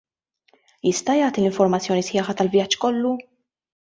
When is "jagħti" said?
1.19-1.43